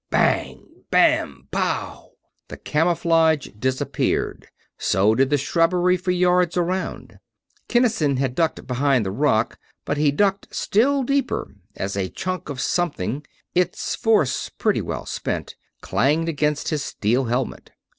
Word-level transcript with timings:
Bang! 0.09 0.65
Bam! 0.89 1.47
Pow! 1.51 2.13
The 2.47 2.57
camouflage 2.57 3.49
disappeared; 3.49 4.47
so 4.79 5.13
did 5.13 5.29
the 5.29 5.37
shrubbery 5.37 5.95
for 5.95 6.09
yards 6.09 6.57
around. 6.57 7.19
Kinnison 7.67 8.17
had 8.17 8.33
ducked 8.33 8.65
behind 8.65 9.05
the 9.05 9.11
rock, 9.11 9.59
but 9.85 9.97
he 9.97 10.11
ducked 10.11 10.47
still 10.49 11.03
deeper 11.03 11.53
as 11.75 11.95
a 11.95 12.09
chunk 12.09 12.49
of 12.49 12.59
something, 12.59 13.23
its 13.53 13.93
force 13.93 14.49
pretty 14.49 14.81
well 14.81 15.05
spent, 15.05 15.55
clanged 15.81 16.27
against 16.29 16.69
his 16.69 16.81
steel 16.81 17.25
helmet. 17.25 17.69